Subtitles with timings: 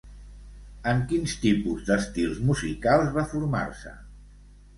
[0.91, 3.95] En quins tipus d'estils musicals va formar-se?